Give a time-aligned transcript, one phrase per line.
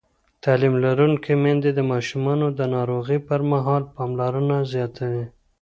[0.43, 5.25] تعلیم لرونکې میندې د ماشومانو د ناروغۍ پر مهال پاملرنه زیاتوي.